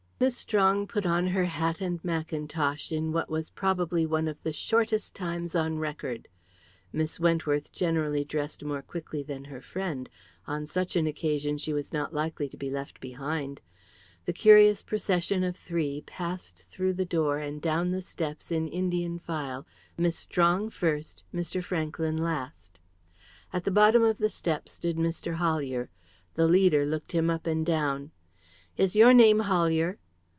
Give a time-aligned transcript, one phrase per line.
[0.21, 4.53] Miss Strong put on her hat and mackintosh in what was probably one of the
[4.53, 6.27] shortest times on record.
[6.93, 10.07] Miss Wentworth generally dressed more quickly than her friend;
[10.45, 13.61] on such an occasion she was not likely to be left behind.
[14.25, 19.17] The curious procession of three passed through the door and down the steps in Indian
[19.17, 19.65] file,
[19.97, 21.63] Miss Strong first, Mr.
[21.63, 22.79] Franklyn last.
[23.51, 25.33] At the bottom of the steps stood Mr.
[25.37, 25.89] Hollier.
[26.35, 28.11] The leader looked him up and down.
[28.77, 29.97] "Is your name Hollier?"